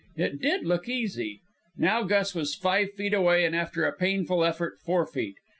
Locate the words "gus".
2.01-2.33